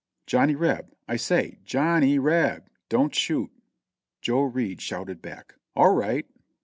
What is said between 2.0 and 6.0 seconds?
n y R e b, don't shoot!" Joe Reid shouted back, "All